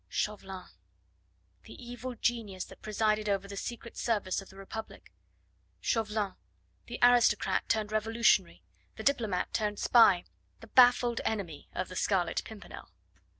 Chauvelin! 0.09 0.65
the 1.65 1.75
evil 1.75 2.15
genius 2.15 2.65
that 2.65 2.81
presided 2.81 3.29
over 3.29 3.47
the 3.47 3.55
Secret 3.55 3.95
Service 3.95 4.41
of 4.41 4.49
the 4.49 4.55
Republic. 4.55 5.11
Chauvelin 5.79 6.33
the 6.87 6.97
aristocrat 7.03 7.69
turned 7.69 7.91
revolutionary, 7.91 8.63
the 8.95 9.03
diplomat 9.03 9.53
turned 9.53 9.77
spy, 9.77 10.23
the 10.59 10.65
baffled 10.65 11.21
enemy 11.23 11.69
of 11.75 11.87
the 11.87 11.95
Scarlet 11.95 12.41
Pimpernel. 12.43 12.89